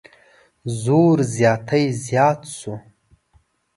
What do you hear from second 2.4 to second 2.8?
شو.